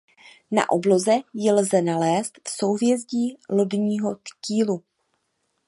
[0.55, 4.83] Na obloze ji lze nalézt v souhvězdí Lodního kýlu.